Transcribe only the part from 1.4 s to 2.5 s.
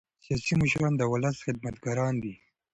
خدمتګاران دي